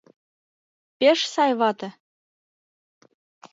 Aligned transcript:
Пеш 0.97 1.19
сай 1.33 1.51
вате! 1.59 1.89